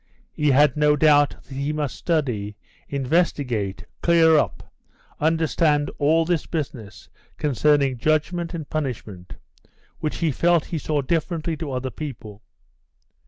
[0.33, 2.57] He had no doubt that he must study,
[2.89, 4.73] investigate, clear up,
[5.19, 9.35] understand all this business concerning judgment and punishment,
[9.99, 12.41] which he felt he saw differently to other people.